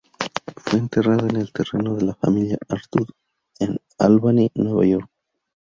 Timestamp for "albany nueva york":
3.99-5.11